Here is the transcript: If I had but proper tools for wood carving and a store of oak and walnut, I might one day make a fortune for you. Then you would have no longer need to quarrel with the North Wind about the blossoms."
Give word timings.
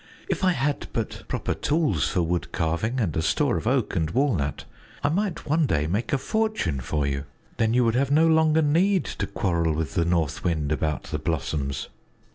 If 0.27 0.43
I 0.43 0.53
had 0.53 0.87
but 0.93 1.25
proper 1.27 1.53
tools 1.53 2.07
for 2.09 2.23
wood 2.23 2.51
carving 2.51 2.99
and 2.99 3.15
a 3.15 3.21
store 3.21 3.55
of 3.57 3.67
oak 3.67 3.95
and 3.95 4.09
walnut, 4.09 4.65
I 5.03 5.09
might 5.09 5.45
one 5.45 5.67
day 5.67 5.85
make 5.85 6.11
a 6.11 6.17
fortune 6.17 6.79
for 6.79 7.05
you. 7.05 7.25
Then 7.57 7.75
you 7.75 7.85
would 7.85 7.93
have 7.93 8.09
no 8.09 8.25
longer 8.25 8.63
need 8.63 9.05
to 9.05 9.27
quarrel 9.27 9.73
with 9.73 9.93
the 9.93 10.03
North 10.03 10.43
Wind 10.43 10.71
about 10.71 11.03
the 11.03 11.19
blossoms." 11.19 11.87